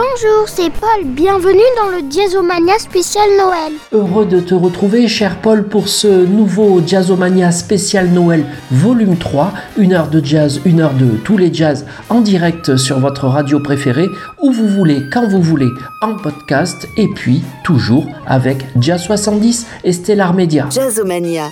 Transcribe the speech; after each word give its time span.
Bonjour, 0.00 0.48
c'est 0.48 0.70
Paul. 0.70 1.04
Bienvenue 1.04 1.60
dans 1.76 1.90
le 1.90 2.10
Jazzomania 2.10 2.78
spécial 2.78 3.28
Noël. 3.36 3.74
Heureux 3.92 4.24
de 4.24 4.40
te 4.40 4.54
retrouver, 4.54 5.06
cher 5.08 5.42
Paul, 5.42 5.68
pour 5.68 5.88
ce 5.88 6.24
nouveau 6.24 6.80
Jazzomania 6.86 7.52
spécial 7.52 8.08
Noël, 8.08 8.46
volume 8.70 9.18
3. 9.18 9.52
Une 9.76 9.92
heure 9.92 10.08
de 10.08 10.24
jazz, 10.24 10.62
une 10.64 10.80
heure 10.80 10.94
de 10.94 11.18
tous 11.18 11.36
les 11.36 11.52
jazz 11.52 11.84
en 12.08 12.22
direct 12.22 12.78
sur 12.78 12.98
votre 12.98 13.26
radio 13.26 13.60
préférée, 13.60 14.08
où 14.40 14.52
vous 14.52 14.68
voulez, 14.68 15.02
quand 15.12 15.28
vous 15.28 15.42
voulez, 15.42 15.68
en 16.00 16.14
podcast, 16.14 16.88
et 16.96 17.08
puis 17.08 17.42
toujours 17.62 18.06
avec 18.26 18.64
Jazz 18.80 19.02
70 19.02 19.66
et 19.84 19.92
Stellar 19.92 20.32
Media. 20.32 20.66
Jazzomania. 20.70 21.50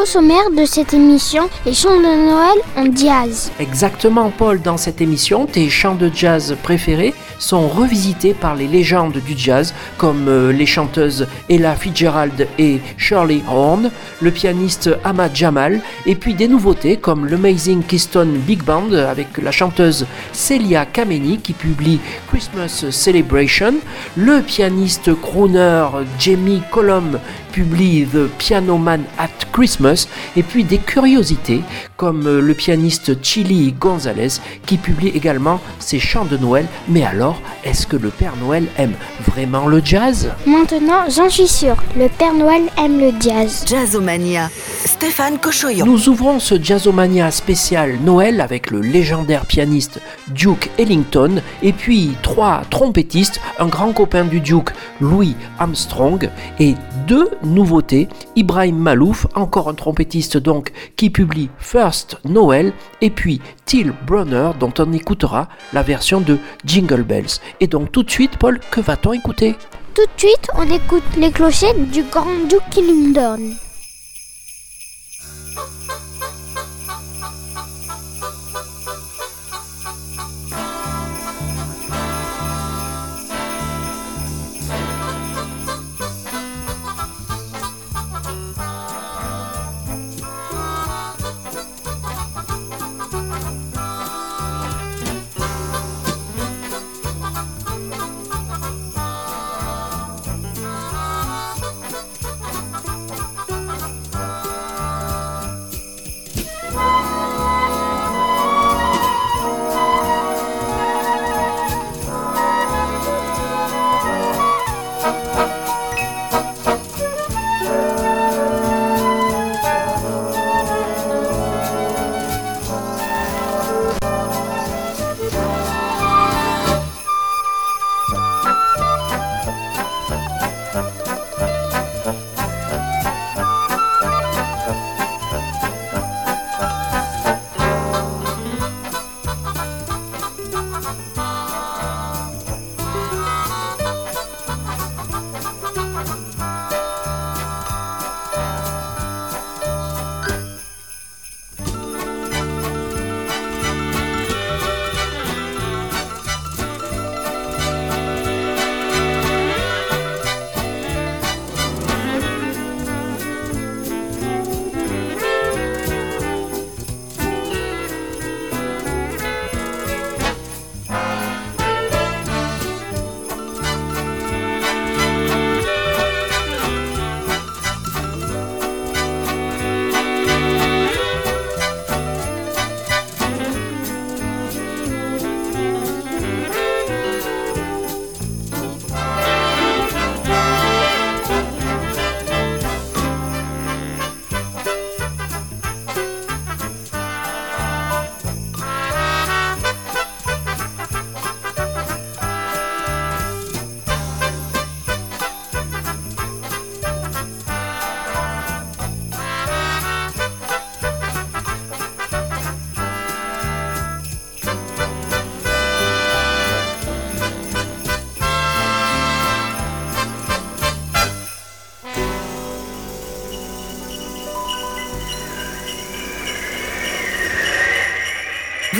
Au 0.00 0.06
sommaire 0.06 0.50
de 0.56 0.64
cette 0.66 0.94
émission, 0.94 1.48
les 1.66 1.74
chants 1.74 1.96
de 1.96 2.02
Noël 2.02 2.58
en 2.76 2.94
jazz. 2.94 3.50
Exactement, 3.58 4.30
Paul, 4.30 4.62
dans 4.62 4.76
cette 4.76 5.00
émission, 5.00 5.46
tes 5.46 5.68
chants 5.68 5.96
de 5.96 6.08
jazz 6.14 6.54
préférés 6.62 7.12
sont 7.40 7.66
revisités 7.88 8.34
par 8.34 8.54
les 8.54 8.68
légendes 8.68 9.16
du 9.26 9.32
jazz 9.34 9.72
comme 9.96 10.28
euh, 10.28 10.52
les 10.52 10.66
chanteuses 10.66 11.26
Ella 11.48 11.74
Fitzgerald 11.74 12.46
et 12.58 12.80
Shirley 12.98 13.40
Horn, 13.48 13.90
le 14.20 14.30
pianiste 14.30 14.90
Ahmad 15.04 15.34
Jamal, 15.34 15.80
et 16.04 16.14
puis 16.14 16.34
des 16.34 16.48
nouveautés 16.48 16.98
comme 16.98 17.26
l'Amazing 17.26 17.82
Keystone 17.82 18.36
Big 18.46 18.62
Band 18.62 18.92
avec 18.92 19.38
la 19.38 19.52
chanteuse 19.52 20.06
Celia 20.32 20.84
Kameni 20.84 21.38
qui 21.38 21.54
publie 21.54 21.98
Christmas 22.30 22.84
Celebration, 22.90 23.76
le 24.18 24.42
pianiste 24.42 25.18
crooner 25.22 25.86
Jamie 26.18 26.62
Colomb 26.70 27.18
publie 27.52 28.06
The 28.06 28.28
Piano 28.38 28.78
Man 28.78 29.04
at 29.18 29.28
Christmas, 29.52 30.06
et 30.36 30.42
puis 30.42 30.64
des 30.64 30.78
curiosités 30.78 31.62
comme 31.96 32.26
euh, 32.26 32.40
le 32.40 32.54
pianiste 32.54 33.22
Chili 33.22 33.72
Gonzalez 33.72 34.40
qui 34.66 34.76
publie 34.76 35.08
également 35.08 35.60
ses 35.78 35.98
chants 35.98 36.24
de 36.24 36.36
Noël. 36.36 36.66
Mais 36.88 37.04
alors, 37.04 37.40
est-ce 37.64 37.86
que 37.86 37.96
le 37.96 38.10
Père 38.10 38.36
Noël 38.36 38.66
aime 38.76 38.94
vraiment 39.26 39.66
le 39.66 39.80
jazz? 39.84 40.30
Maintenant, 40.46 41.04
j'en 41.08 41.28
suis 41.28 41.48
sûr, 41.48 41.76
le 41.96 42.08
Père 42.08 42.34
Noël 42.34 42.62
aime 42.78 43.00
le 43.00 43.12
jazz. 43.20 43.64
Jazzomania. 43.66 44.48
Stéphane 44.84 45.38
Cochoyan. 45.38 45.86
Nous 45.86 46.08
ouvrons 46.08 46.38
ce 46.38 46.62
Jazzomania 46.62 47.30
spécial 47.30 47.98
Noël 48.04 48.40
avec 48.40 48.70
le 48.70 48.80
légendaire 48.80 49.46
pianiste 49.46 50.00
Duke 50.28 50.70
Ellington 50.78 51.42
et 51.62 51.72
puis 51.72 52.12
trois 52.22 52.62
trompettistes, 52.70 53.40
un 53.58 53.66
grand 53.66 53.92
copain 53.92 54.24
du 54.24 54.40
Duke, 54.40 54.70
Louis 55.00 55.36
Armstrong, 55.58 56.28
et 56.60 56.74
deux 57.06 57.30
nouveautés, 57.42 58.08
Ibrahim 58.36 58.76
Malouf, 58.76 59.26
encore 59.34 59.68
un 59.68 59.74
trompettiste 59.74 60.36
donc, 60.36 60.72
qui 60.96 61.10
publie 61.10 61.50
First 61.58 62.18
Noël, 62.24 62.72
et 63.00 63.10
puis 63.10 63.40
Till 63.64 63.92
Brunner, 64.06 64.50
dont 64.58 64.72
on 64.78 64.92
écoutera 64.92 65.48
la 65.72 65.82
version 65.82 66.20
de 66.20 66.38
Jingle 66.64 67.02
Bells. 67.02 67.40
Et 67.60 67.66
donc 67.66 67.92
tout 67.92 68.02
de 68.02 68.10
suite, 68.10 68.36
Paul, 68.38 68.60
que 68.70 68.80
va-t-on 68.80 69.12
écouter? 69.12 69.56
Tout 69.94 70.02
de 70.02 70.20
suite, 70.20 70.48
on 70.56 70.62
écoute 70.62 71.02
les 71.16 71.30
clochettes 71.30 71.90
du 71.90 72.02
Grand 72.04 72.26
Duke 72.48 73.67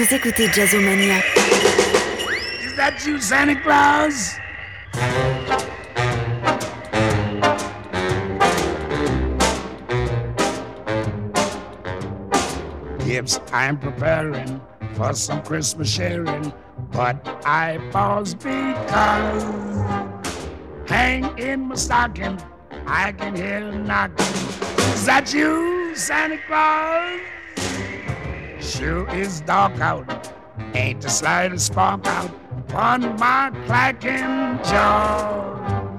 Vous 0.08 0.14
écoutez 0.14 0.50
Jazzomania. 0.50 1.18
Is 2.64 2.74
that 2.76 3.04
you, 3.04 3.20
Santa 3.20 3.54
Claus? 3.56 4.38
Yes, 13.04 13.38
I'm 13.52 13.78
preparing 13.78 14.62
for 14.94 15.12
some 15.12 15.42
Christmas 15.42 15.90
sharing, 15.92 16.54
but 16.90 17.16
I 17.44 17.76
pause 17.92 18.32
because 18.32 19.42
hang 20.88 21.38
in 21.38 21.68
my 21.68 21.74
stocking, 21.74 22.40
I 22.86 23.12
can 23.12 23.36
hear 23.36 23.72
knocking. 23.72 24.24
Is 24.94 25.04
that 25.04 25.34
you, 25.34 25.94
Santa 25.94 26.38
Claus? 26.46 27.37
Sure 29.08 29.18
is 29.18 29.40
dark 29.42 29.80
out. 29.80 30.32
Ain't 30.74 31.00
the 31.00 31.08
slightest 31.08 31.66
spark 31.66 32.06
out 32.06 32.30
upon 32.58 33.16
my 33.18 33.50
clacking 33.66 34.58
jaw. 34.64 35.96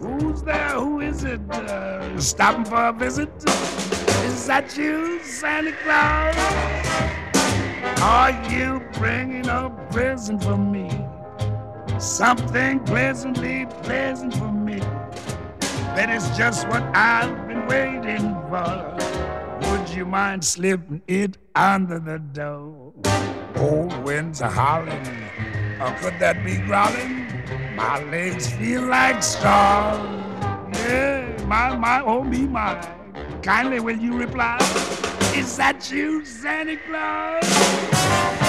Who's 0.00 0.42
there? 0.42 0.70
Who 0.70 1.00
is 1.00 1.24
it? 1.24 1.40
Uh, 1.50 2.18
stopping 2.20 2.64
for 2.64 2.86
a 2.86 2.92
visit? 2.92 3.30
Is 4.24 4.46
that 4.46 4.76
you, 4.76 5.20
Santa 5.22 5.72
Claus? 5.82 6.36
Are 8.02 8.32
you 8.50 8.82
bringing 8.94 9.48
a 9.48 9.70
present 9.90 10.42
for 10.42 10.56
me? 10.56 10.90
Something 11.98 12.80
pleasantly 12.80 13.66
pleasant 13.82 14.34
for 14.34 14.50
me. 14.50 14.80
That 15.94 16.10
is 16.10 16.36
just 16.36 16.66
what 16.68 16.82
I've 16.94 17.46
been 17.46 17.66
waiting 17.66 18.34
for. 18.48 19.21
Would 19.82 19.96
you 19.96 20.06
mind 20.06 20.44
slipping 20.44 21.02
it 21.08 21.38
under 21.56 21.98
the 21.98 22.20
door? 22.20 22.92
Cold 23.54 23.92
winds 24.04 24.40
are 24.40 24.48
howling, 24.48 25.08
or 25.80 25.90
could 25.98 26.20
that 26.20 26.44
be 26.44 26.58
growling? 26.58 27.26
My 27.74 28.00
legs 28.04 28.48
feel 28.52 28.82
like 28.82 29.24
stars. 29.24 29.98
Yeah, 30.72 31.36
my, 31.48 31.76
my, 31.76 32.00
oh 32.00 32.22
me, 32.22 32.46
my. 32.46 32.80
Kindly 33.42 33.80
will 33.80 33.98
you 33.98 34.16
reply? 34.16 34.58
Is 35.34 35.56
that 35.56 35.90
you, 35.90 36.24
Santa 36.24 36.76
Claus? 36.76 38.41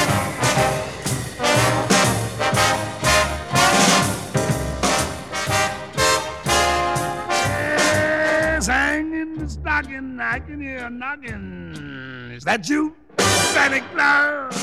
Stocking, 9.64 10.20
I 10.20 10.40
can 10.40 10.60
hear 10.60 10.80
a 10.80 10.90
knocking. 10.90 12.34
Is 12.36 12.44
that 12.44 12.68
you, 12.68 12.94
Santa 13.18 13.80
Claus? 13.94 14.54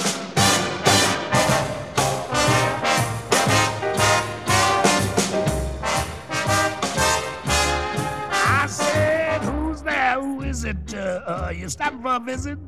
I 8.31 8.67
said, 8.69 9.41
who's 9.41 9.81
there? 9.81 10.21
Who 10.21 10.43
is 10.43 10.65
it? 10.65 10.77
Uh, 10.95 10.99
uh, 10.99 11.53
you 11.57 11.71
stopping 11.71 12.03
for 12.03 12.17
a 12.17 12.21
visit? 12.21 12.59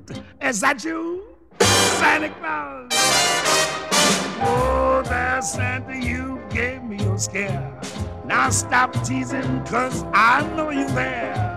Is 0.41 0.61
that 0.63 0.83
you, 0.83 1.37
Santa 1.61 2.31
Claus? 2.41 2.89
Oh, 4.41 5.03
there, 5.05 5.43
Santa, 5.43 5.95
you 5.95 6.41
gave 6.49 6.83
me 6.83 6.97
your 6.97 7.19
scare. 7.19 7.79
Now 8.25 8.49
stop 8.49 8.95
teasing, 9.05 9.63
cause 9.67 10.03
I 10.15 10.51
know 10.57 10.71
you 10.71 10.89
there. 10.89 11.52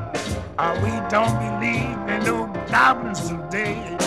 Uh, 0.58 0.74
we 0.82 0.90
don't 1.10 1.38
believe 1.38 1.98
in 2.08 2.24
no 2.24 2.48
goblins 2.72 3.28
today. 3.28 3.98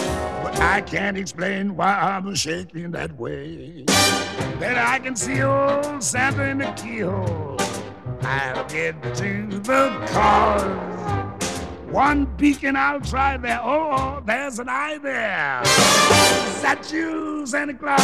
But 0.42 0.58
I 0.60 0.80
can't 0.80 1.18
explain 1.18 1.76
why 1.76 1.92
I'm 1.92 2.34
shaking 2.34 2.90
that 2.92 3.18
way. 3.18 3.84
Then 4.58 4.78
I 4.78 4.98
can 4.98 5.14
see 5.14 5.42
old 5.42 6.02
Santa 6.02 6.44
in 6.44 6.58
the 6.58 6.72
keyhole. 6.72 7.56
I'll 8.22 8.64
get 8.64 9.00
to 9.16 9.46
the 9.46 10.06
cause. 10.10 10.62
One 11.90 12.24
beacon 12.36 12.76
I'll 12.76 13.00
try 13.00 13.36
there. 13.36 13.60
Oh, 13.62 13.90
oh, 13.92 14.22
there's 14.24 14.58
an 14.58 14.70
eye 14.70 14.98
there. 15.02 15.60
Is 15.64 16.62
that 16.62 16.88
you, 16.90 17.46
Santa 17.46 17.74
Claus? 17.74 18.00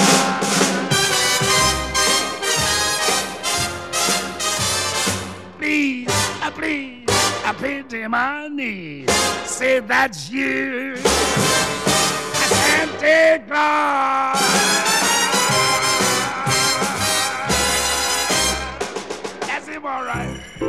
Please, 5.59 6.09
uh, 6.43 6.51
please, 6.51 7.04
I 7.47 7.53
pity 7.53 8.07
my 8.07 8.49
knees. 8.49 9.11
Say 9.45 9.81
that's 9.81 10.31
you, 10.31 10.97
Santa 12.57 13.45
Claus. 13.47 14.41
That's 19.41 19.69
him, 19.69 19.85
all 19.85 20.05
right. 20.05 20.64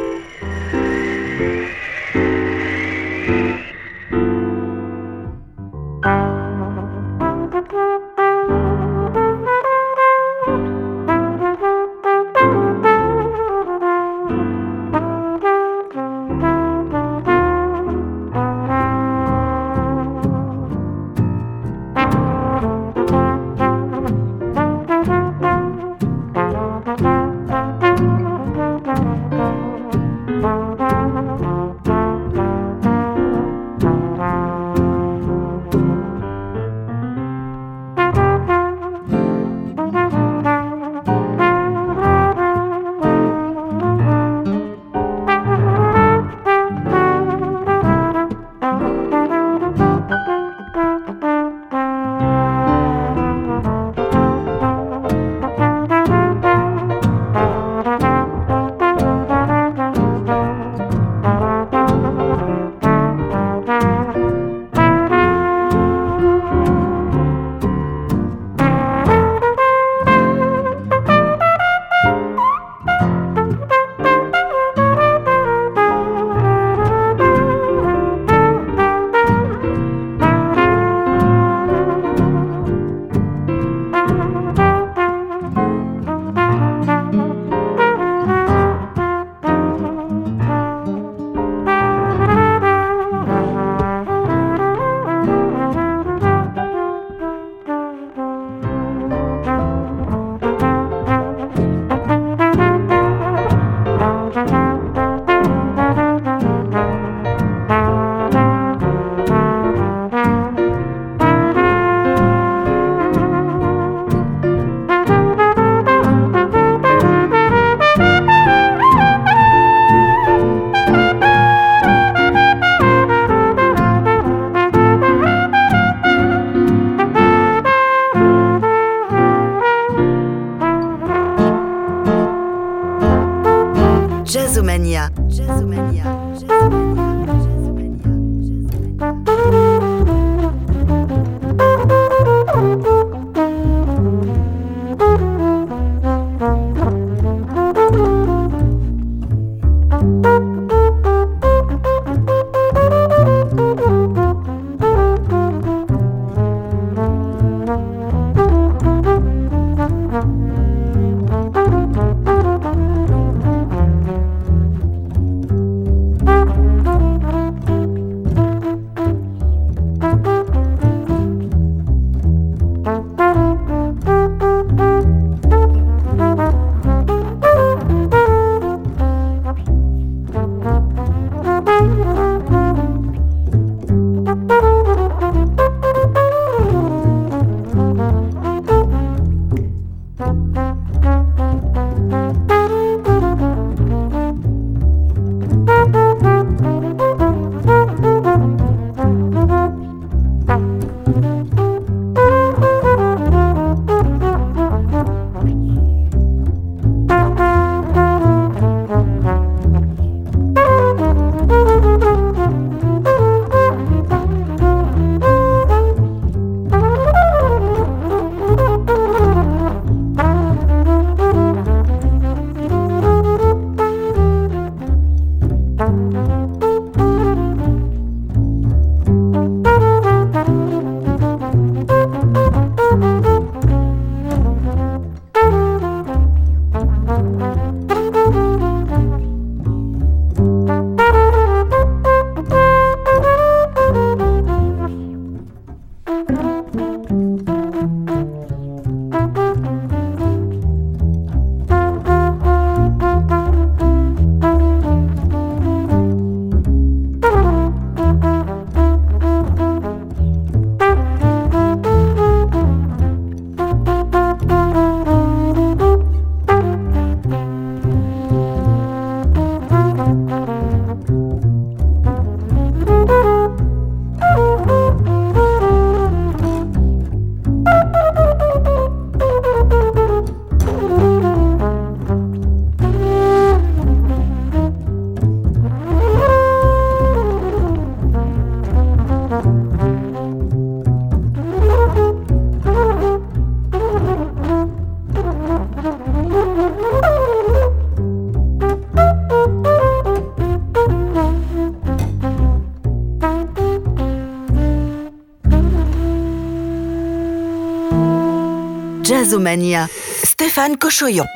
Jazzomania. 309.45 309.87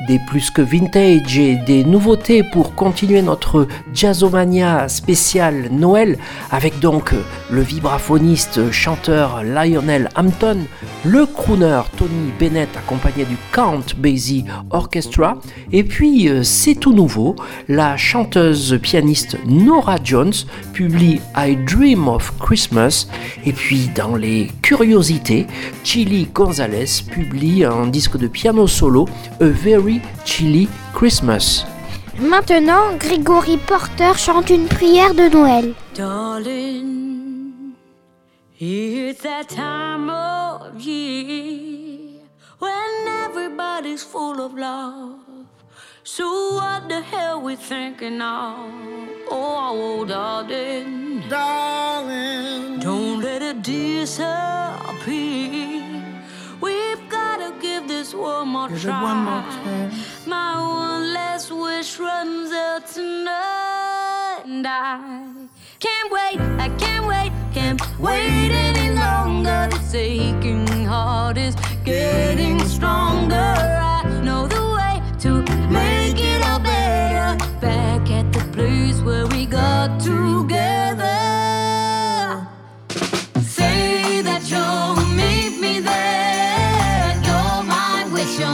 Des 0.08 0.18
plus 0.18 0.50
que 0.50 0.62
vintage 0.62 1.38
et 1.38 1.56
des 1.56 1.84
nouveautés 1.84 2.42
pour 2.42 2.74
continuer 2.74 3.20
notre 3.20 3.68
Jazzomania 3.92 4.88
spécial 4.88 5.68
Noël 5.70 6.16
avec 6.50 6.80
donc 6.80 7.12
le 7.50 7.60
vibraphoniste 7.60 8.72
chanteur 8.72 9.42
Lionel 9.44 10.08
Hampton, 10.16 10.60
le 11.04 11.26
crooner 11.26 11.82
Tony 11.98 12.32
Bennett 12.38 12.74
accompagné 12.78 13.26
du 13.26 13.36
Count 13.52 13.84
Basie 13.98 14.46
Orchestra 14.70 15.36
et 15.70 15.84
puis 15.84 16.30
euh, 16.30 16.42
c'est 16.42 16.76
tout 16.76 16.94
nouveau, 16.94 17.36
la 17.68 17.98
chanteuse 17.98 18.78
pianiste 18.80 19.36
Nora 19.44 19.98
Jones 20.02 20.32
publie 20.72 21.20
I 21.36 21.58
Dream 21.66 22.08
of 22.08 22.32
Christmas 22.38 23.06
et 23.44 23.52
puis 23.52 23.90
dans 23.94 24.16
les 24.16 24.50
curiosités, 24.62 25.46
Chili 25.84 26.26
Gonzalez 26.32 27.02
publie 27.10 27.66
un 27.66 27.86
disque 27.86 28.16
de 28.16 28.26
piano 28.26 28.66
solo, 28.66 29.06
A 29.40 29.46
Very 29.46 30.00
Chilly 30.24 30.68
Christmas. 30.92 31.64
Maintenant, 32.18 32.96
Grégory 32.98 33.56
Porter 33.56 34.16
chante 34.16 34.50
une 34.50 34.66
prière 34.68 35.14
de 35.14 35.28
Noël. 35.28 35.74
Darling, 35.94 37.72
it's 38.58 39.22
that 39.22 39.48
time 39.48 40.10
of 40.10 40.78
year 40.78 42.20
when 42.58 43.08
everybody's 43.24 44.02
full 44.02 44.40
of 44.40 44.54
love. 44.54 45.16
So 46.04 46.54
what 46.54 46.88
the 46.88 47.00
hell 47.00 47.40
we 47.40 47.56
thinking 47.56 48.20
of? 48.20 48.58
Oh, 49.30 50.04
darling, 50.06 51.22
darling, 51.28 52.80
don't 52.80 53.20
let 53.22 53.42
it 53.42 53.62
disappear. 53.62 54.20
We've 56.60 57.09
give 57.60 57.86
this 57.86 58.14
one 58.14 58.48
more 58.48 58.68
give 58.68 58.82
try. 58.82 59.02
One 59.02 59.18
more 59.24 59.44
My 60.26 60.58
one 60.58 61.12
last 61.12 61.52
wish 61.52 61.98
runs 61.98 62.50
out 62.52 62.86
tonight, 62.86 64.42
and 64.46 64.66
I 64.66 64.98
can't 65.78 66.10
wait. 66.10 66.40
I 66.58 66.68
can't 66.78 67.06
wait. 67.06 67.32
Can't 67.52 67.80
wait 67.98 68.50
any 68.50 68.94
longer. 68.94 69.68
This 69.70 69.94
aching 69.94 70.84
heart 70.86 71.36
is 71.36 71.54
getting 71.84 72.58
stronger. 72.66 73.34
I 73.34 74.04
know 74.24 74.46
the 74.46 74.64
way 74.76 75.02
to 75.20 75.42
make 75.68 76.18
it 76.18 76.42
all 76.48 76.60
better. 76.60 77.36
Back 77.60 78.10
at 78.10 78.32
the 78.32 78.44
place 78.56 79.00
where 79.02 79.26
we 79.26 79.44
got 79.44 80.00
together. 80.00 81.18
Say 83.42 84.22
that 84.22 84.42
you'll 84.50 84.96
meet 85.14 85.60
me 85.60 85.80
there. 85.80 86.29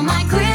My 0.06 0.45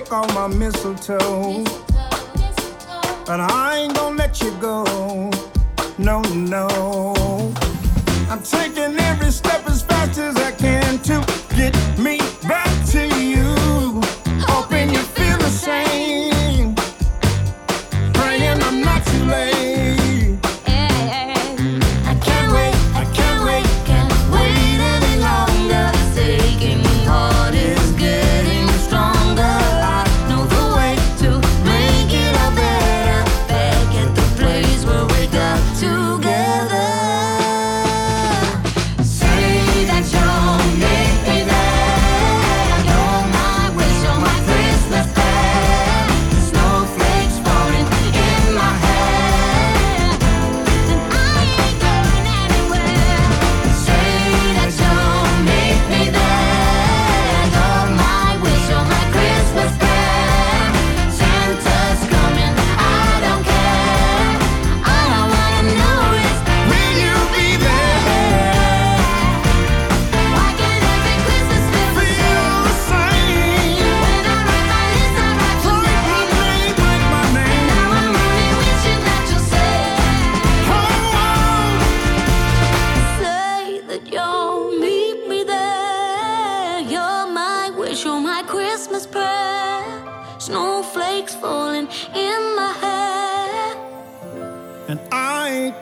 take 0.00 0.12
all 0.12 0.28
my 0.34 0.46
mistletoe. 0.46 1.64
But 3.24 3.40
I 3.40 3.78
ain't 3.78 3.94
gonna 3.94 4.16
let 4.16 4.42
you 4.42 4.50
go. 4.60 4.84
No, 5.96 6.20
no. 6.34 6.95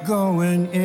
Going 0.04 0.68
anywhere. 0.68 0.83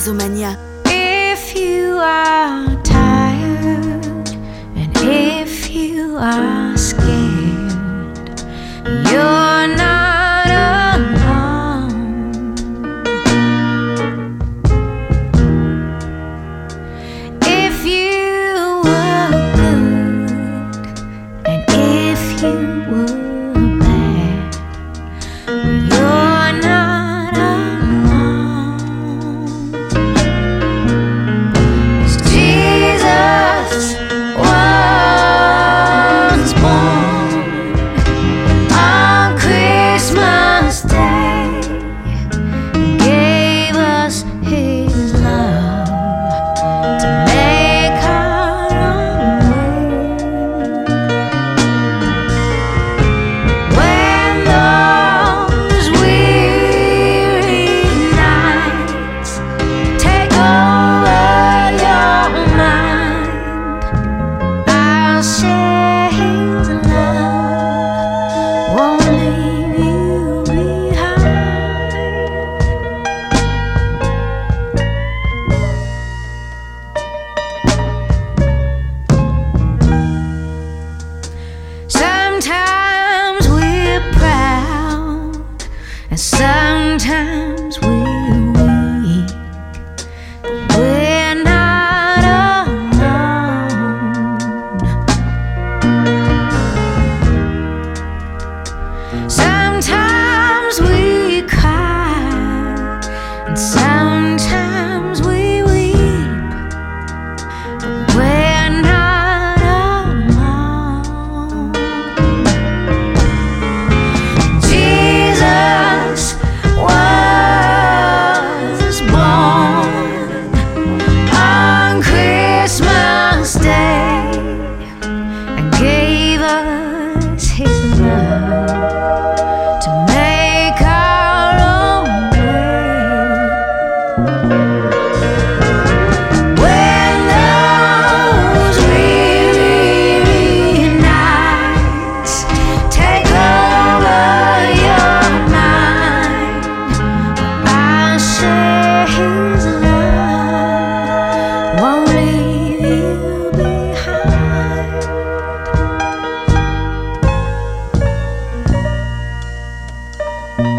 Jazzomania. 0.00 0.56
If 0.86 1.54
you 1.54 1.98
are 1.98 2.39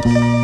Jesus 0.03 0.40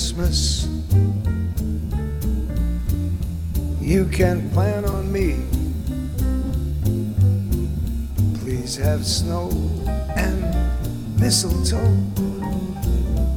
Christmas. 0.00 0.66
You 3.82 4.06
can 4.06 4.48
plan 4.48 4.86
on 4.86 5.12
me. 5.12 5.44
Please 8.40 8.76
have 8.76 9.04
snow 9.04 9.50
and 10.16 10.40
mistletoe 11.20 11.76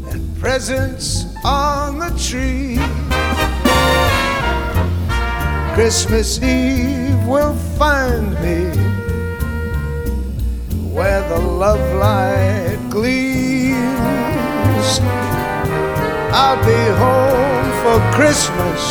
and 0.10 0.38
presents 0.40 1.26
on 1.44 2.00
the 2.00 2.12
tree. 2.18 2.80
Christmas 5.76 6.42
Eve 6.42 7.28
will 7.28 7.58
find 7.78 8.32
me 8.40 8.72
where 10.96 11.28
the 11.28 11.40
love 11.40 11.94
light 12.00 12.80
gleams. 12.90 13.84
I'll 16.36 16.58
be 16.66 16.84
home 16.98 17.70
for 17.84 18.00
Christmas, 18.18 18.82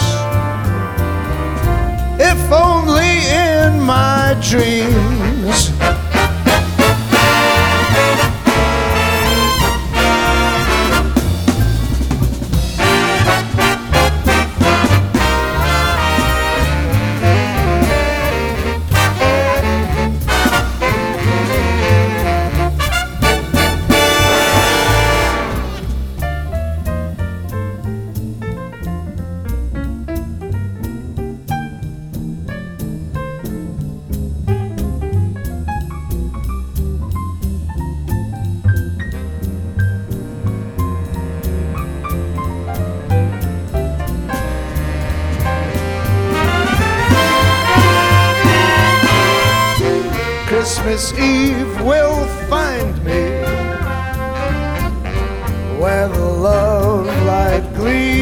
if 2.20 2.52
only 2.52 3.26
in 3.26 3.80
my 3.80 4.36
dreams. 4.40 5.72
Christmas 50.62 51.12
Eve 51.14 51.82
will 51.82 52.24
find 52.48 52.96
me 53.04 53.30
where 55.80 56.06
the 56.06 56.24
love 56.24 57.04
light 57.26 57.68
gleams. 57.74 58.21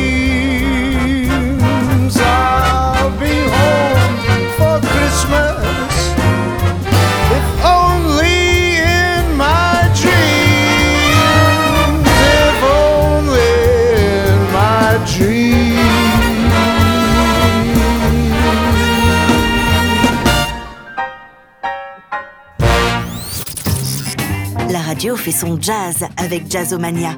Fait 25.20 25.33
son 25.33 25.61
jazz 25.61 26.06
avec 26.16 26.50
Jazzomania. 26.50 27.11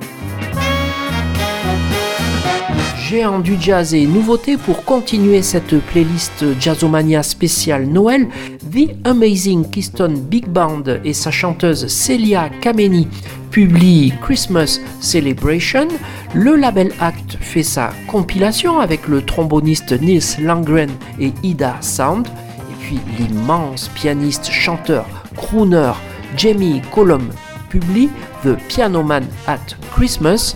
Géant 3.08 3.38
du 3.38 3.56
jazz 3.60 3.94
et 3.94 4.06
nouveautés 4.06 4.56
pour 4.56 4.84
continuer 4.84 5.40
cette 5.40 5.78
playlist 5.78 6.44
Jazzomania 6.58 7.22
spéciale 7.22 7.86
Noël, 7.86 8.26
The 8.72 8.90
Amazing 9.04 9.70
Keystone 9.70 10.20
Big 10.20 10.48
Band 10.48 10.82
et 11.04 11.12
sa 11.12 11.30
chanteuse 11.30 11.86
Celia 11.86 12.50
Kameni 12.60 13.06
publient 13.52 14.12
Christmas 14.20 14.80
Celebration. 15.00 15.86
Le 16.34 16.56
label 16.56 16.90
Act 16.98 17.36
fait 17.40 17.62
sa 17.62 17.92
compilation 18.08 18.80
avec 18.80 19.06
le 19.06 19.22
tromboniste 19.22 19.92
Nils 20.00 20.40
Langren 20.40 20.90
et 21.20 21.32
Ida 21.44 21.76
Sound. 21.80 22.26
Et 22.26 22.84
puis 22.84 22.98
l'immense 23.16 23.88
pianiste, 23.94 24.50
chanteur, 24.50 25.06
crooner 25.36 25.92
Jamie 26.36 26.82
Colum 26.90 27.30
publie 27.72 28.10
The 28.42 28.56
Piano 28.68 29.02
Man 29.02 29.26
at 29.46 29.76
Christmas. 29.94 30.54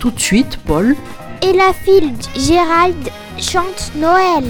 Tout 0.00 0.10
de 0.10 0.18
suite, 0.18 0.56
Paul, 0.66 0.96
Et 1.42 1.52
la 1.52 1.72
fille 1.72 2.14
Gérald 2.36 2.96
chante 3.38 3.92
Noël. 3.94 4.44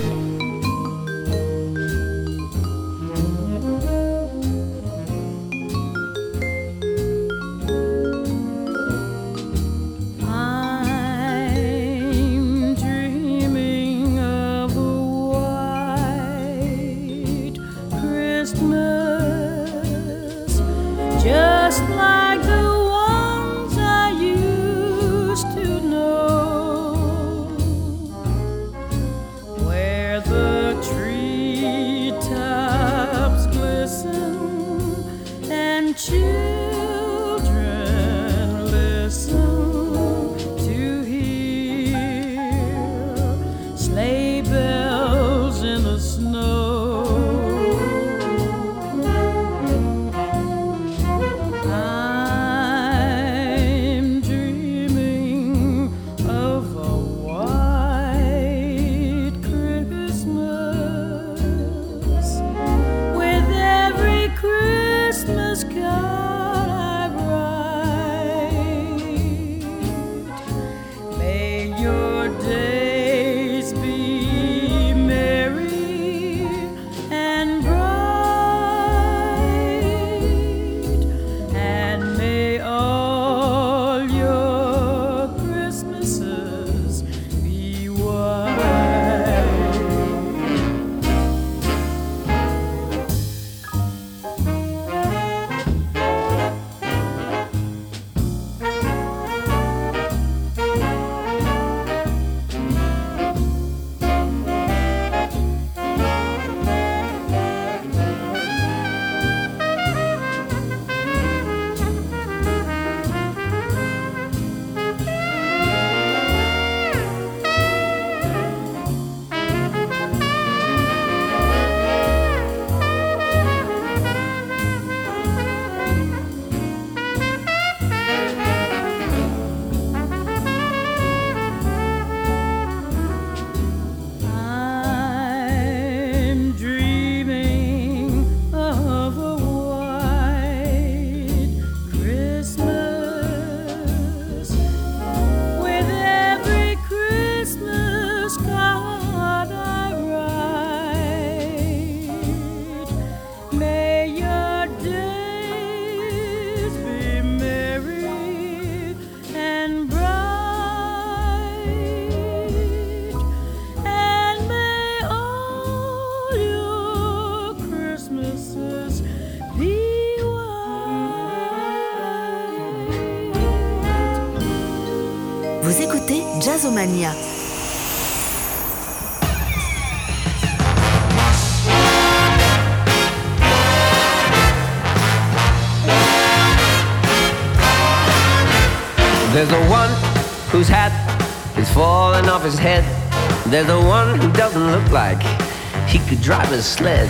Sled. 196.57 197.09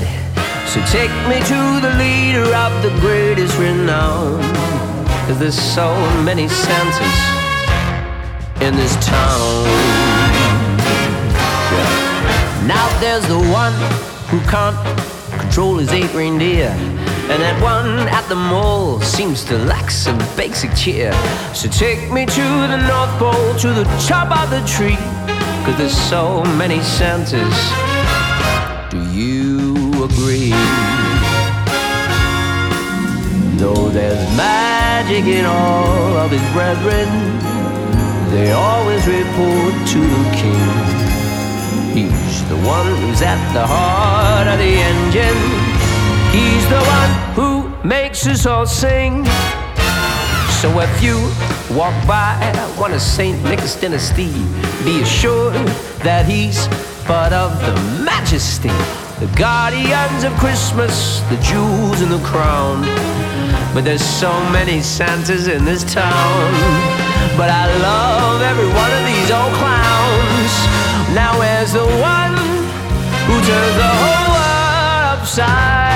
So 0.67 0.81
take 0.87 1.11
me 1.29 1.39
to 1.39 1.81
the 1.81 1.95
leader 1.97 2.45
of 2.55 2.83
the 2.83 2.91
greatest 3.01 3.57
renown. 3.57 4.43
Cause 5.27 5.39
there's 5.39 5.59
so 5.59 5.95
many 6.23 6.49
Santas 6.49 7.19
in 8.61 8.75
this 8.75 8.95
town. 9.07 9.65
Yeah. 11.73 12.67
Now 12.67 13.01
there's 13.01 13.27
the 13.29 13.39
one 13.39 13.73
who 14.29 14.41
can't 14.51 14.77
control 15.41 15.77
his 15.79 15.93
eight 15.93 16.13
reindeer. 16.13 16.71
And 17.31 17.41
that 17.41 17.63
one 17.63 18.09
at 18.09 18.29
the 18.29 18.35
mall 18.35 19.01
seems 19.01 19.45
to 19.45 19.57
lack 19.59 19.91
some 19.91 20.19
basic 20.37 20.75
cheer. 20.75 21.13
So 21.55 21.69
take 21.69 22.11
me 22.11 22.27
to 22.27 22.43
the 22.73 22.79
North 22.89 23.11
Pole, 23.19 23.55
to 23.59 23.69
the 23.73 23.85
top 24.09 24.37
of 24.37 24.51
the 24.51 24.67
tree. 24.67 24.99
Cause 25.65 25.79
there's 25.79 25.97
so 25.97 26.43
many 26.57 26.83
Santas. 26.83 27.98
Though 33.59 33.89
there's 33.89 34.23
magic 34.37 35.25
in 35.25 35.45
all 35.45 36.17
of 36.17 36.31
his 36.31 36.47
brethren, 36.53 37.09
they 38.31 38.53
always 38.53 39.05
report 39.07 39.75
to 39.93 39.99
the 39.99 40.25
king. 40.41 40.99
He's 41.93 42.49
the 42.49 42.57
one 42.59 42.87
who's 43.01 43.21
at 43.21 43.41
the 43.53 43.67
heart 43.67 44.47
of 44.47 44.59
the 44.59 44.75
engine. 44.91 45.41
He's 46.31 46.65
the 46.69 46.83
one 46.99 47.13
who 47.35 47.89
makes 47.89 48.27
us 48.29 48.47
all 48.47 48.65
sing. 48.65 49.25
So 50.61 50.79
if 50.81 51.03
you 51.03 51.17
walk 51.77 51.95
by 52.07 52.37
one 52.77 52.93
of 52.93 53.01
St. 53.01 53.43
Nick's 53.45 53.75
dynasty, 53.81 54.31
be 54.85 55.03
assured 55.03 55.55
that 56.05 56.27
he's 56.27 56.69
part 57.07 57.33
of 57.33 57.51
the 57.67 57.75
majesty, 58.05 58.71
the 59.21 59.27
guardians 59.37 60.23
of 60.23 60.33
Christmas, 60.35 61.21
the 61.29 61.37
jewels 61.43 62.03
in 62.03 62.09
the 62.09 62.23
crown. 62.25 62.83
But 63.75 63.83
there's 63.85 64.05
so 64.05 64.31
many 64.51 64.81
Santas 64.81 65.49
in 65.49 65.65
this 65.65 65.83
town. 65.93 66.51
But 67.37 67.51
I 67.51 67.67
love 67.83 68.43
every 68.43 68.69
one 68.69 68.93
of 68.99 69.03
these 69.11 69.31
old 69.31 69.53
clowns. 69.59 70.53
Now 71.15 71.37
where's 71.39 71.73
the 71.73 71.87
one 71.99 72.35
who 73.27 73.37
turns 73.43 73.77
the 73.77 73.93
whole 74.01 74.27
world 74.35 75.19
upside 75.19 75.88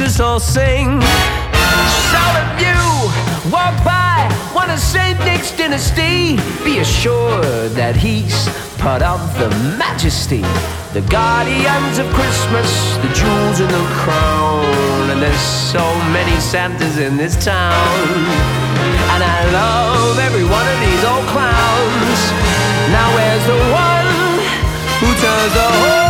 us 0.00 0.20
all 0.20 0.40
sing. 0.40 1.00
So 2.12 2.22
if 2.40 2.50
you 2.62 2.80
walk 3.50 3.76
by 3.84 4.28
one 4.52 4.70
of 4.70 4.78
St. 4.78 5.18
Nick's 5.20 5.50
dynasty, 5.56 6.36
be 6.64 6.78
assured 6.78 7.72
that 7.72 7.96
he's 7.96 8.48
part 8.78 9.02
of 9.02 9.20
the 9.38 9.48
majesty. 9.76 10.42
The 10.92 11.04
guardians 11.08 11.98
of 11.98 12.06
Christmas, 12.14 12.70
the 13.04 13.10
jewels 13.12 13.60
in 13.60 13.68
the 13.68 13.86
crown. 14.02 15.10
And 15.10 15.20
there's 15.20 15.46
so 15.74 15.84
many 16.16 16.38
Santas 16.40 16.98
in 16.98 17.16
this 17.16 17.36
town. 17.44 18.08
And 19.12 19.22
I 19.22 19.40
love 19.52 20.18
every 20.18 20.44
one 20.44 20.66
of 20.66 20.78
these 20.80 21.02
old 21.04 21.26
clowns. 21.34 22.20
Now 22.94 23.08
where's 23.16 23.46
the 23.46 23.60
one 23.74 24.08
who 25.00 25.08
turns 25.20 25.52
the 25.54 25.68
whole 25.78 26.09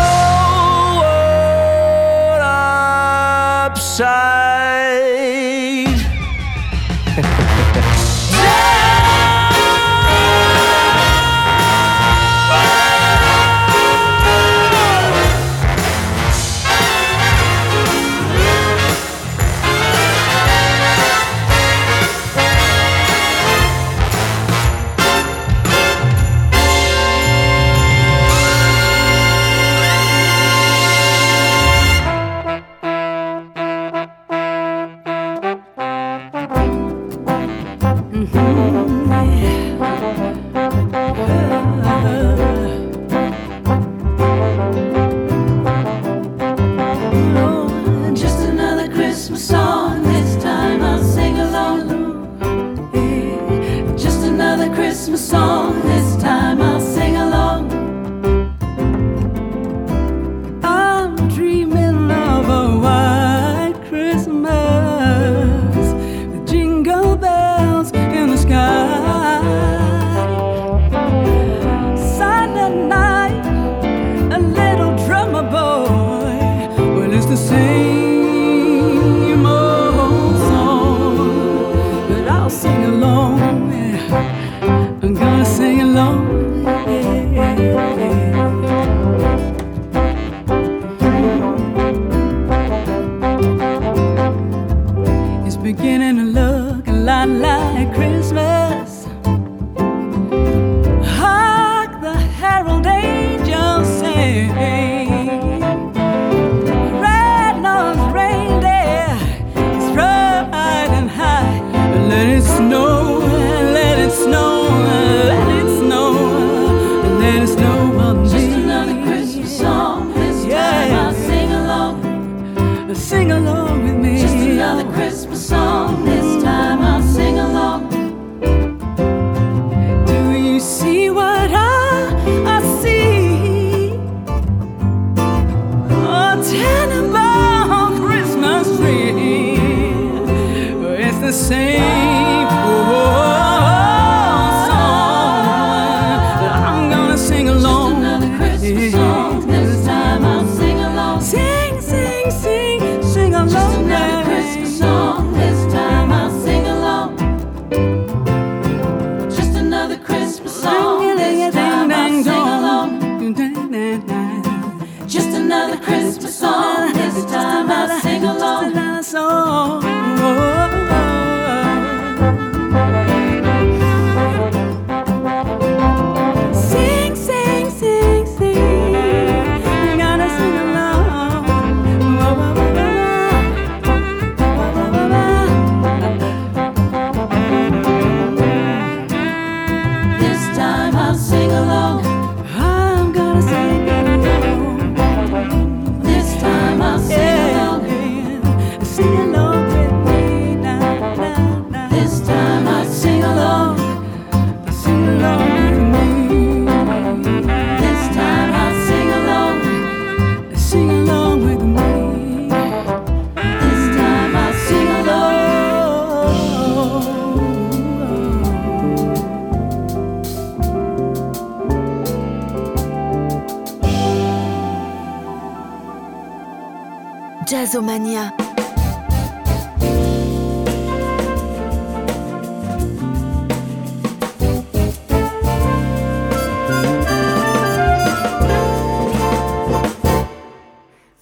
Jazzomania. 227.70 228.32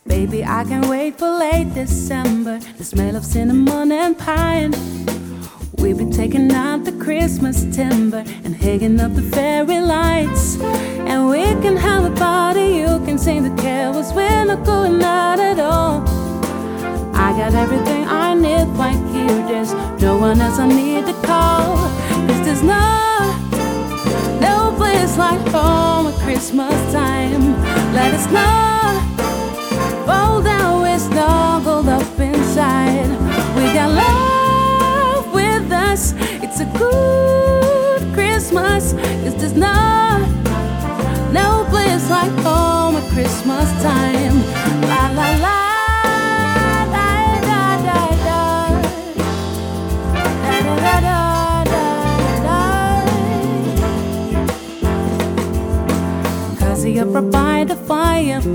Baby, 0.07 0.42
I 0.44 0.64
can 0.64 0.88
wait 0.88 1.18
for 1.18 1.28
late 1.28 1.74
December. 1.74 2.59
The 2.78 2.84
smell 2.84 3.14
of 3.16 3.26
cinnamon 3.26 3.92
and 3.92 4.16
pine 4.16 4.72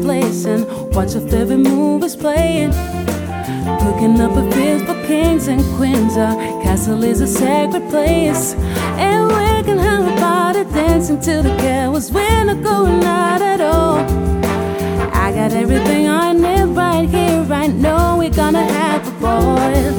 place 0.04 0.46
and 0.46 0.66
watch 0.94 1.16
a 1.16 1.22
favorite 1.22 1.58
movies 1.58 2.16
playing. 2.16 2.72
Cooking 3.84 4.20
up 4.20 4.36
a 4.36 4.44
feast 4.52 4.86
for 4.86 5.00
kings 5.08 5.48
and 5.48 5.62
queens. 5.78 6.18
Our 6.18 6.36
castle 6.62 7.04
is 7.04 7.22
a 7.22 7.28
sacred 7.28 7.90
place. 7.90 8.54
And 9.06 9.28
we 9.28 9.64
can 9.64 9.78
have 9.78 10.06
a 10.06 10.16
party, 10.20 10.64
dancing 10.74 11.20
till 11.22 11.42
the 11.42 11.56
cows 11.58 12.12
win 12.12 12.50
or 12.50 12.56
going 12.56 13.04
out 13.04 13.42
at 13.42 13.62
all. 13.62 14.00
I 15.24 15.32
got 15.32 15.54
everything 15.54 16.08
I 16.08 16.34
need 16.34 16.76
right 16.76 17.08
here, 17.08 17.42
right 17.44 17.74
now. 17.74 18.18
We're 18.20 18.30
gonna 18.30 18.64
have 18.64 19.08
a 19.08 19.12
ball. 19.22 19.93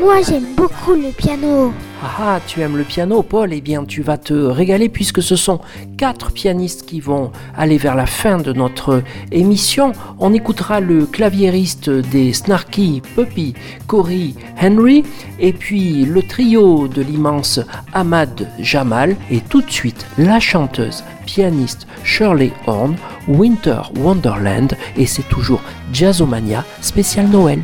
Moi, 0.00 0.22
j'aime 0.22 0.54
beaucoup 0.56 0.94
le 0.94 1.10
piano. 1.12 1.74
Ah, 2.02 2.16
ah, 2.18 2.40
tu 2.46 2.62
aimes 2.62 2.78
le 2.78 2.84
piano, 2.84 3.22
Paul 3.22 3.52
Eh 3.52 3.60
bien, 3.60 3.84
tu 3.84 4.00
vas 4.00 4.16
te 4.16 4.32
régaler 4.32 4.88
puisque 4.88 5.22
ce 5.22 5.36
sont 5.36 5.60
quatre 5.98 6.32
pianistes 6.32 6.86
qui 6.86 7.00
vont 7.00 7.32
aller 7.54 7.76
vers 7.76 7.94
la 7.94 8.06
fin 8.06 8.38
de 8.38 8.54
notre 8.54 9.02
émission. 9.30 9.92
On 10.18 10.32
écoutera 10.32 10.80
le 10.80 11.04
claviériste 11.04 11.90
des 11.90 12.32
Snarky 12.32 13.02
Puppy, 13.14 13.52
Cory 13.86 14.34
Henry, 14.58 15.04
et 15.38 15.52
puis 15.52 16.06
le 16.06 16.22
trio 16.22 16.88
de 16.88 17.02
l'immense 17.02 17.60
Ahmad 17.92 18.48
Jamal, 18.58 19.16
et 19.30 19.40
tout 19.40 19.60
de 19.60 19.70
suite 19.70 20.06
la 20.16 20.40
chanteuse, 20.40 21.04
pianiste 21.26 21.86
Shirley 22.04 22.52
Horn, 22.66 22.96
Winter 23.28 23.82
Wonderland, 23.98 24.74
et 24.96 25.04
c'est 25.04 25.28
toujours 25.28 25.60
Jazzomania 25.92 26.64
spécial 26.80 27.26
Noël. 27.28 27.60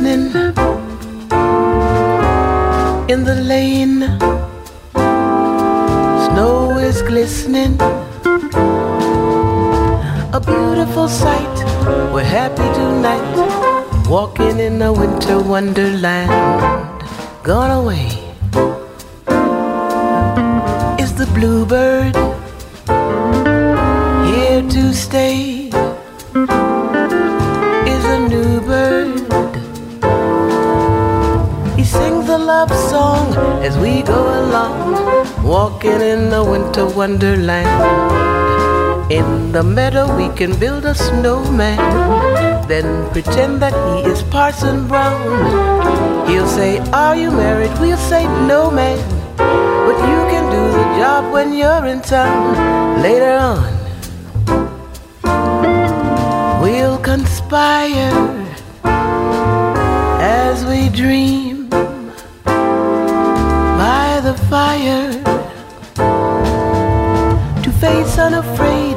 Listening? 0.00 0.54
In 3.08 3.24
the 3.24 3.34
lane, 3.42 4.00
snow 6.26 6.78
is 6.78 7.02
glistening. 7.02 7.76
A 10.32 10.40
beautiful 10.40 11.08
sight. 11.08 11.56
We're 12.12 12.24
happy 12.24 12.68
tonight, 12.74 14.08
walking 14.08 14.58
in 14.58 14.80
a 14.82 14.92
winter 14.92 15.40
wonderland. 15.40 16.30
Gone 17.42 17.70
away 17.70 18.08
is 20.98 21.14
the 21.14 21.26
bluebird 21.34 22.14
here 24.26 24.62
to 24.62 24.94
stay 24.94 25.59
love 32.60 32.90
song 32.90 33.26
as 33.64 33.78
we 33.78 34.02
go 34.02 34.20
along, 34.40 34.92
walking 35.42 36.00
in 36.12 36.28
the 36.28 36.44
winter 36.44 36.84
wonderland. 36.84 37.72
In 39.10 39.50
the 39.50 39.62
meadow, 39.62 40.04
we 40.14 40.28
can 40.36 40.52
build 40.60 40.84
a 40.84 40.94
snowman, 40.94 41.78
then 42.68 42.88
pretend 43.12 43.62
that 43.62 43.72
he 43.88 44.10
is 44.10 44.22
Parson 44.24 44.86
Brown. 44.86 46.28
He'll 46.28 46.46
say, 46.46 46.80
Are 46.92 47.16
you 47.16 47.30
married? 47.30 47.72
We'll 47.80 48.04
say, 48.12 48.24
No, 48.46 48.70
man. 48.70 48.98
But 49.86 49.98
you 50.12 50.20
can 50.32 50.44
do 50.56 50.62
the 50.78 50.86
job 51.00 51.32
when 51.32 51.54
you're 51.54 51.86
in 51.86 52.02
town 52.02 53.00
later 53.02 53.36
on. 53.52 53.72
We'll 56.60 56.98
conspire 56.98 58.12
as 60.44 60.62
we 60.66 60.90
dream 60.90 61.59
fire 64.50 65.12
to 67.62 67.70
face 67.78 68.18
unafraid 68.18 68.96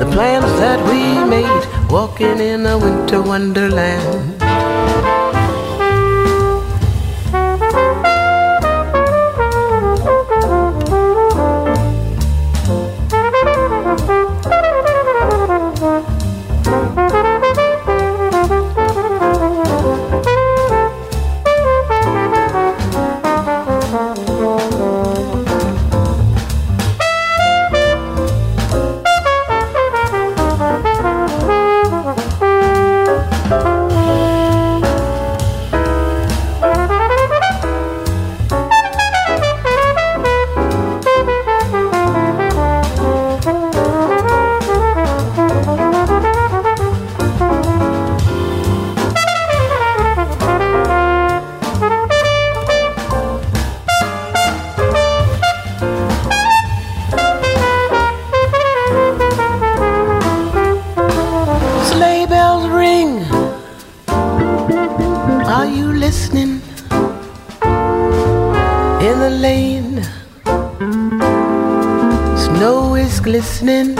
the 0.00 0.08
plans 0.12 0.52
that 0.58 0.80
we 0.90 1.00
made, 1.30 1.64
walking 1.88 2.40
in 2.40 2.66
a 2.66 2.76
winter 2.76 3.22
wonderland. 3.22 4.37
Is 73.58 73.64
glistening. 73.64 73.98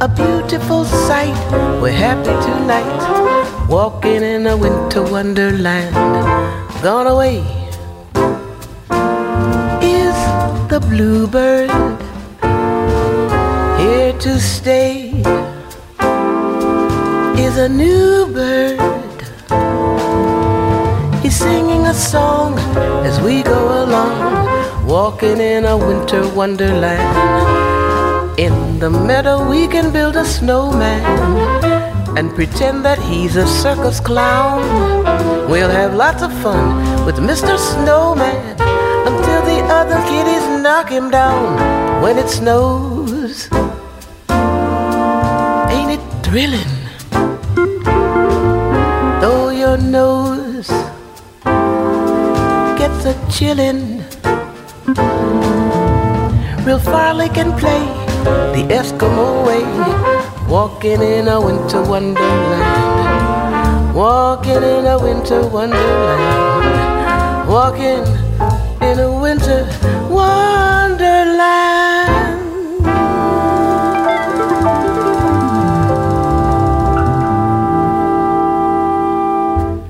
A 0.00 0.08
beautiful 0.08 0.84
sight. 0.84 1.34
We're 1.80 1.92
happy 1.92 2.34
tonight, 2.46 3.68
walking 3.68 4.22
in 4.22 4.46
a 4.46 4.56
winter 4.56 5.02
wonderland. 5.02 5.94
Gone 6.82 7.06
away 7.06 7.38
is 9.82 10.16
the 10.68 10.80
bluebird 10.80 11.70
here 13.80 14.12
to 14.18 14.40
stay 14.40 15.10
is 17.36 17.56
a 17.58 17.68
new 17.68 18.26
bird. 18.32 18.78
He's 21.22 21.36
singing 21.36 21.86
a 21.86 21.94
song 21.94 22.58
as 23.04 23.20
we 23.20 23.42
go 23.42 23.84
along, 23.84 24.47
walking 24.88 25.38
in 25.38 25.66
a 25.66 25.76
winter 25.76 26.26
wonderland. 26.34 28.38
In 28.38 28.78
the 28.78 28.88
meadow, 28.88 29.46
we 29.46 29.68
can 29.68 29.92
build 29.92 30.16
a 30.16 30.24
snowman 30.24 31.04
and 32.16 32.34
pretend 32.34 32.86
that 32.86 32.98
he's 32.98 33.36
a 33.36 33.46
circus 33.46 34.00
clown. 34.00 34.62
We'll 35.50 35.68
have 35.68 35.94
lots 35.94 36.22
of 36.22 36.32
fun 36.42 37.04
with 37.04 37.16
Mr. 37.16 37.58
Snowman 37.58 38.56
until 39.10 39.42
the 39.50 39.60
other 39.78 40.00
kiddies 40.08 40.46
knock 40.62 40.88
him 40.88 41.10
down 41.10 42.02
when 42.02 42.16
it 42.16 42.28
snows. 42.28 43.48
Ain't 45.70 45.90
it 45.96 46.04
thrilling? 46.22 46.72
Though 49.20 49.50
your 49.50 49.76
nose 49.76 50.68
gets 52.80 53.04
a 53.04 53.14
chillin', 53.28 54.17
Real 56.68 56.80
Farley 56.80 57.30
can 57.30 57.56
play 57.56 57.80
the 58.52 58.62
Eskimo 58.68 59.46
way, 59.46 59.64
walking 60.52 61.00
in 61.00 61.26
a 61.26 61.40
winter 61.40 61.82
wonderland, 61.82 63.94
walking 63.94 64.62
in 64.62 64.84
a 64.84 64.98
winter 65.02 65.46
wonderland, 65.48 67.48
walking 67.48 68.04
in 68.82 68.98
a 68.98 69.10
winter 69.18 69.66
wonderland. 70.10 70.98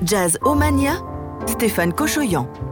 Jazzomania, 0.01 1.01
Stéphane 1.45 1.91
Kochoyan. 1.91 2.68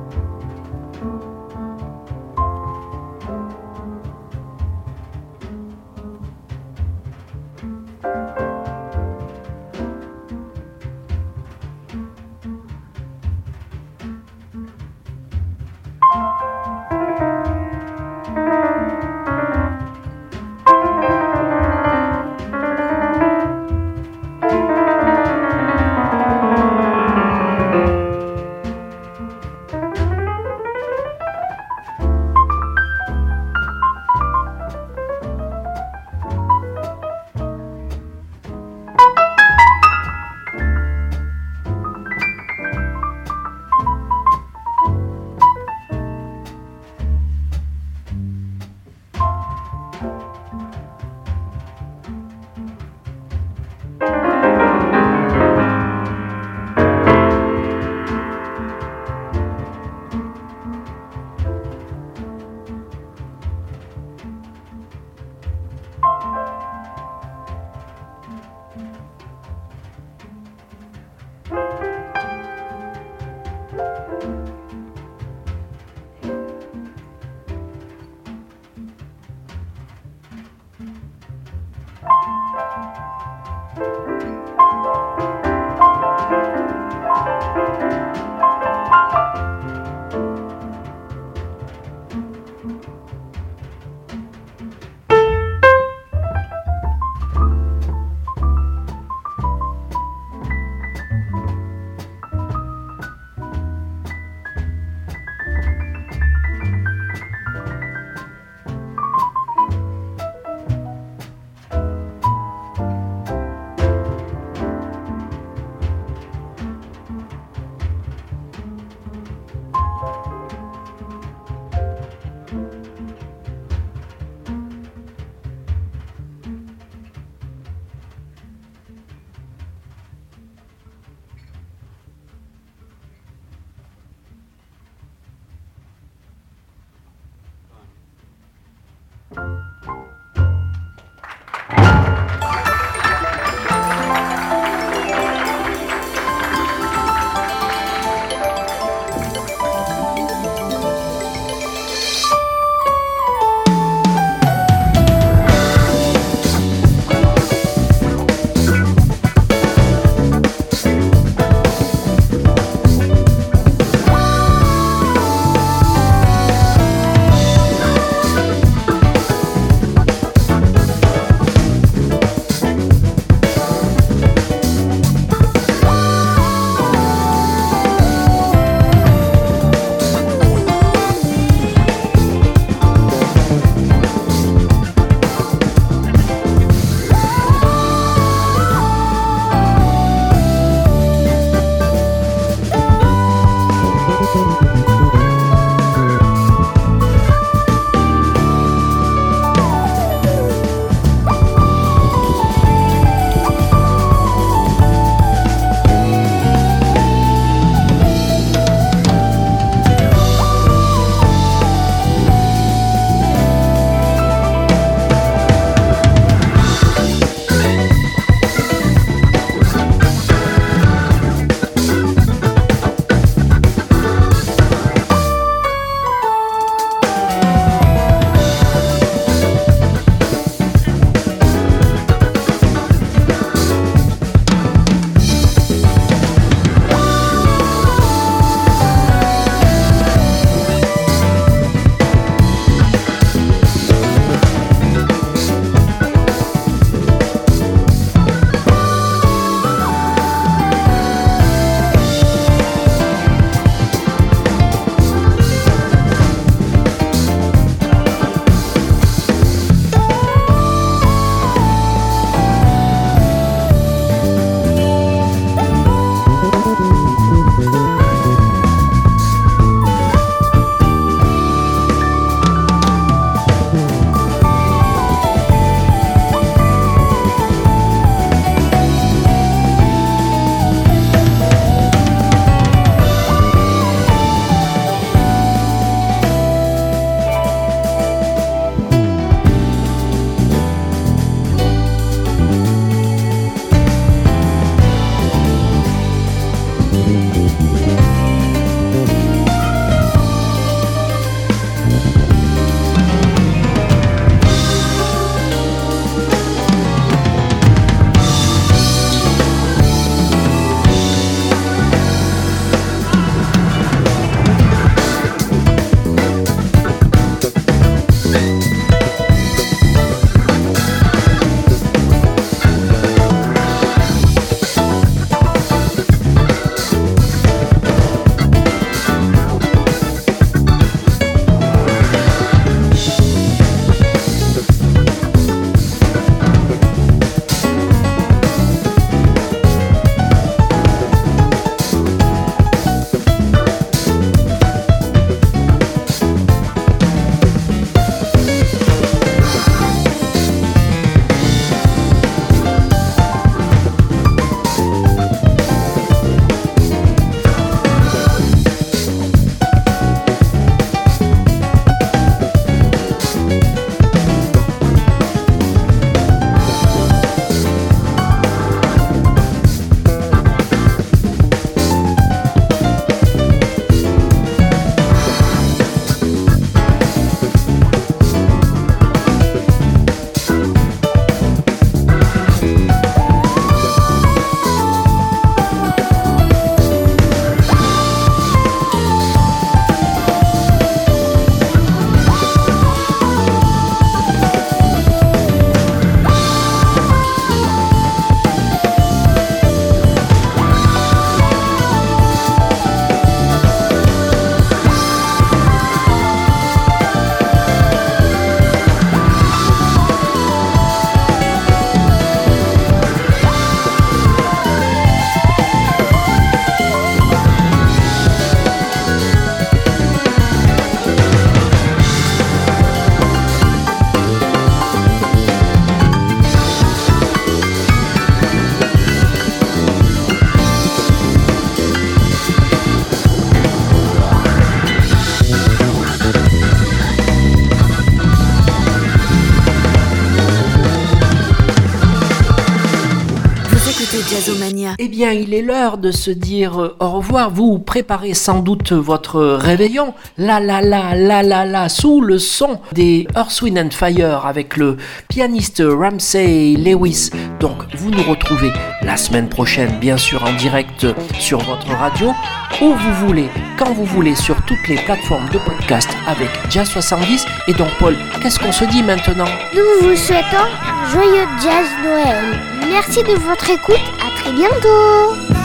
Jazzomania. 444.38 444.94
Eh 445.00 445.08
bien, 445.08 445.32
il 445.32 445.54
est 445.56 445.64
l'heure 445.64 445.98
de 445.98 446.12
se 446.12 446.30
dire 446.30 446.80
euh, 446.80 446.96
au 447.00 447.10
revoir. 447.10 447.50
Vous 447.50 447.80
préparez 447.80 448.36
sans 448.36 448.60
doute 448.60 448.92
votre 448.92 449.42
réveillon. 449.42 450.14
La 450.38 450.60
la 450.60 450.80
la 450.80 451.16
la 451.16 451.42
la 451.42 451.66
la 451.66 451.90
sous 451.90 452.22
le 452.22 452.38
son 452.38 452.80
des 452.94 453.28
Earth, 453.36 453.62
Wind 453.64 453.80
and 453.80 453.90
Fire 453.92 454.46
avec 454.46 454.78
le 454.78 454.98
pianiste 455.28 455.82
Ramsey 455.84 456.76
Lewis. 456.78 457.32
Donc, 457.60 457.78
vous 457.96 458.12
nous 458.12 458.22
retrouvez 458.22 458.72
la 459.02 459.18
semaine 459.18 459.50
prochaine, 459.50 459.98
bien 460.00 460.18
sûr, 460.18 460.44
en 460.44 460.54
direct 460.54 461.08
sur 461.40 461.60
votre 461.60 461.88
radio, 461.88 462.32
où 462.80 462.94
vous 462.94 463.26
voulez, 463.26 463.50
quand 463.80 463.92
vous 463.94 464.06
voulez, 464.06 464.36
sur 464.36 464.56
toutes 464.66 464.88
les 464.88 464.98
plateformes 464.98 465.50
de 465.50 465.58
podcast 465.58 466.10
avec 466.28 466.50
Jazz 466.70 466.88
70. 466.88 467.44
Et 467.68 467.74
donc, 467.74 467.90
Paul, 467.98 468.16
qu'est-ce 468.42 468.60
qu'on 468.60 468.72
se 468.72 468.86
dit 468.86 469.02
maintenant? 469.02 469.50
Nous 469.74 470.08
vous 470.08 470.16
souhaitons 470.16 470.68
joyeux 471.12 471.48
jazz 471.60 471.88
Noël. 472.04 472.77
Merci 472.90 473.22
de 473.24 473.38
votre 473.40 473.70
écoute. 473.70 473.96
À 474.26 474.42
très 474.42 474.54
bientôt. 474.54 475.57